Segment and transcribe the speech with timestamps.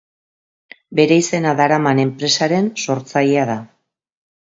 [0.99, 3.59] Bere izena daraman enpresaren sortzailea da.